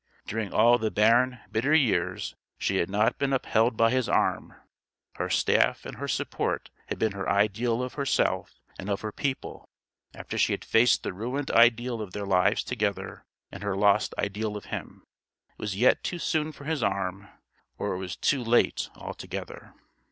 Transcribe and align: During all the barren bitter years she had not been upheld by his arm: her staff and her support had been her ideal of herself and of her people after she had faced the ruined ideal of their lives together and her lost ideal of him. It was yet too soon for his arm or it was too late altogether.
During 0.25 0.51
all 0.51 0.79
the 0.79 0.89
barren 0.89 1.41
bitter 1.51 1.75
years 1.75 2.33
she 2.57 2.77
had 2.77 2.89
not 2.89 3.19
been 3.19 3.33
upheld 3.33 3.77
by 3.77 3.91
his 3.91 4.09
arm: 4.09 4.55
her 5.17 5.29
staff 5.29 5.85
and 5.85 5.97
her 5.97 6.07
support 6.07 6.71
had 6.87 6.97
been 6.97 7.11
her 7.11 7.29
ideal 7.29 7.83
of 7.83 7.93
herself 7.93 8.59
and 8.79 8.89
of 8.89 9.01
her 9.01 9.11
people 9.11 9.69
after 10.15 10.39
she 10.39 10.53
had 10.53 10.65
faced 10.65 11.03
the 11.03 11.13
ruined 11.13 11.51
ideal 11.51 12.01
of 12.01 12.13
their 12.13 12.25
lives 12.25 12.63
together 12.63 13.27
and 13.51 13.61
her 13.61 13.75
lost 13.77 14.15
ideal 14.17 14.57
of 14.57 14.65
him. 14.73 15.03
It 15.51 15.59
was 15.59 15.75
yet 15.75 16.03
too 16.03 16.17
soon 16.17 16.51
for 16.51 16.63
his 16.63 16.81
arm 16.81 17.27
or 17.77 17.93
it 17.93 17.99
was 17.99 18.15
too 18.15 18.43
late 18.43 18.89
altogether. 18.95 19.75